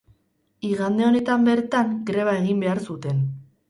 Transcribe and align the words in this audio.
Igande 0.69 1.05
honetan 1.09 1.47
bertan 1.51 1.95
greba 2.11 2.37
egin 2.43 2.67
behar 2.69 2.87
zuten. 2.91 3.27